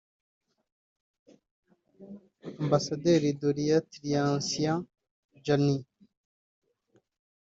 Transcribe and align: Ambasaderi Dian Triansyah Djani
Ambasaderi 2.61 3.29
Dian 3.39 3.81
Triansyah 3.91 4.79
Djani 5.35 5.77